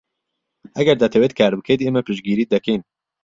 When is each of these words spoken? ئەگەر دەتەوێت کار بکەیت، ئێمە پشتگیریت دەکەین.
ئەگەر 0.77 0.97
دەتەوێت 1.01 1.33
کار 1.39 1.53
بکەیت، 1.59 1.81
ئێمە 1.83 2.01
پشتگیریت 2.07 2.49
دەکەین. 2.55 2.81